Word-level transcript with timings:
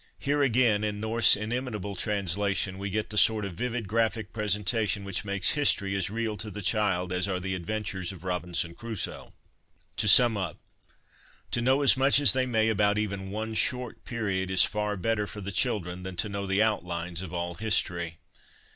'"Here, 0.17 0.41
again, 0.41 0.83
in 0.83 0.99
North's 0.99 1.35
inimitable 1.35 1.95
translation, 1.95 2.79
we 2.79 2.89
get 2.89 3.11
the 3.11 3.19
sort 3.19 3.45
of 3.45 3.53
vivid 3.53 3.87
graphic 3.87 4.33
presentation 4.33 5.03
which 5.03 5.23
makes' 5.23 5.49
History' 5.51 5.95
as 5.95 6.09
real 6.09 6.37
to 6.37 6.49
the 6.49 6.63
child 6.63 7.13
as 7.13 7.27
are 7.27 7.39
the 7.39 7.53
adventures 7.53 8.11
of 8.11 8.23
Robinson 8.23 8.73
Crusoe. 8.73 9.31
To 9.97 10.07
sum 10.07 10.37
up, 10.37 10.57
to 11.51 11.61
know 11.61 11.83
as 11.83 11.95
much 11.95 12.19
as 12.19 12.33
they 12.33 12.47
may 12.47 12.69
about 12.69 12.97
even 12.97 13.29
one 13.29 13.53
short 13.53 14.03
period, 14.03 14.49
is 14.49 14.63
far 14.63 14.97
better 14.97 15.27
for 15.27 15.39
the 15.39 15.51
children 15.51 16.01
than 16.01 16.15
to 16.15 16.29
know 16.29 16.47
the' 16.47 16.63
outlines' 16.63 17.21
of 17.21 17.31
all 17.31 17.53
history. 17.53 18.17